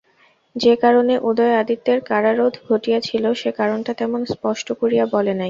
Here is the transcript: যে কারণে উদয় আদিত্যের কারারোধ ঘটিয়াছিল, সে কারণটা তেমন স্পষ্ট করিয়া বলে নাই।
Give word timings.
যে 0.55 0.73
কারণে 0.75 1.13
উদয় 1.29 1.55
আদিত্যের 1.61 1.99
কারারোধ 2.09 2.53
ঘটিয়াছিল, 2.67 3.23
সে 3.33 3.49
কারণটা 3.51 3.91
তেমন 3.93 4.21
স্পষ্ট 4.33 4.67
করিয়া 4.81 5.05
বলে 5.07 5.31
নাই। 5.31 5.39